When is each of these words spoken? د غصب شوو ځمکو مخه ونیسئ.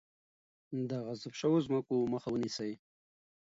د 0.89 0.91
غصب 1.05 1.33
شوو 1.39 1.57
ځمکو 1.65 1.95
مخه 2.13 2.29
ونیسئ. 2.31 2.71